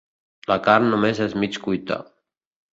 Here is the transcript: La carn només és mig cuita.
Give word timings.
La 0.51 0.57
carn 0.67 0.89
només 0.95 1.23
és 1.27 1.37
mig 1.45 1.61
cuita. 1.69 2.03